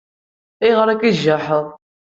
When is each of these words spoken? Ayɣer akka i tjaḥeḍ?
Ayɣer 0.63 0.87
akka 0.89 1.05
i 1.07 1.13
tjaḥeḍ? 1.17 1.65